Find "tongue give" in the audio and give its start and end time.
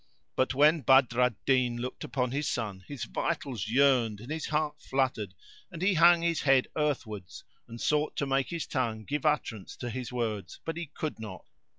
8.65-9.27